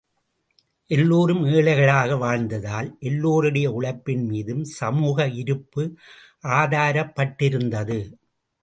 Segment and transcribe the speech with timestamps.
[0.89, 5.83] எல்லோரும் ஏழைகளாக வாழ்ந்ததால் எல்லோருடைய உழைப்பின்மீதும் சமூக இருப்பு
[6.57, 7.99] ஆதாரப்பட்டிருந்தது.